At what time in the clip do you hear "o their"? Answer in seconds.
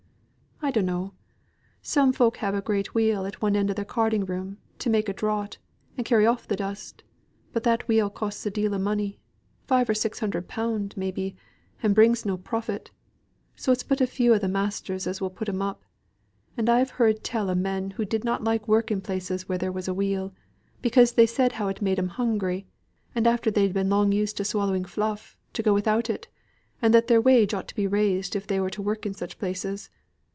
3.71-3.83